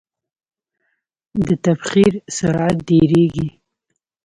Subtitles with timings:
[1.47, 3.47] د تبخیر سرعت ډیریږي.